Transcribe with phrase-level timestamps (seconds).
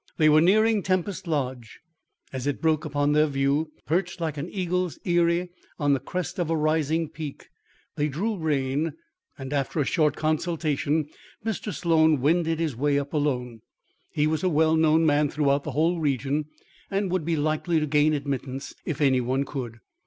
[0.17, 1.79] They were nearing Tempest Lodge.
[2.33, 6.49] As it broke upon their view, perched like an eagle's eyrie on the crest of
[6.49, 7.49] a rising peak,
[7.97, 8.93] they drew rein,
[9.37, 11.07] and, after a short consultation,
[11.45, 11.71] Mr.
[11.71, 13.61] Sloan wended his way up alone.
[14.09, 16.45] He was a well known man throughout the whole region,
[16.89, 19.81] and would be likely to gain admittance if any one could.